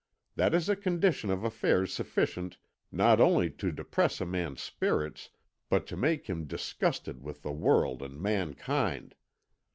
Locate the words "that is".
0.35-0.67